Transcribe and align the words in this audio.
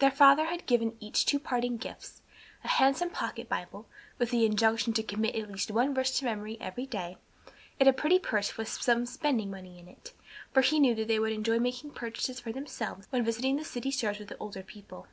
Their 0.00 0.10
father 0.10 0.44
had 0.44 0.66
given 0.66 0.98
each 1.00 1.24
two 1.24 1.38
parting 1.38 1.78
gifts, 1.78 2.20
a 2.62 2.68
handsome 2.68 3.08
pocket 3.08 3.48
Bible, 3.48 3.86
with 4.18 4.30
the 4.30 4.44
injunction 4.44 4.92
to 4.92 5.02
commit 5.02 5.34
at 5.34 5.50
least 5.50 5.70
one 5.70 5.94
verse 5.94 6.18
to 6.18 6.26
memory 6.26 6.58
every 6.60 6.84
day, 6.84 7.16
and 7.80 7.88
a 7.88 7.94
pretty 7.94 8.18
purse 8.18 8.58
with 8.58 8.68
some 8.68 9.06
spending 9.06 9.50
money 9.50 9.78
in 9.78 9.88
it; 9.88 10.12
for 10.52 10.60
he 10.60 10.78
knew 10.78 10.94
they 10.94 11.18
would 11.18 11.32
enjoy 11.32 11.58
making 11.58 11.92
purchases 11.92 12.38
for 12.38 12.52
themselves 12.52 13.06
when 13.08 13.24
visiting 13.24 13.56
the 13.56 13.64
city 13.64 13.90
stores 13.90 14.18
with 14.18 14.28
the 14.28 14.36
older 14.36 14.62
people. 14.62 15.06